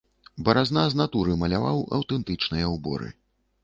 [0.47, 3.17] Баразна з натуры маляваў аўтэнтычныя ўборы.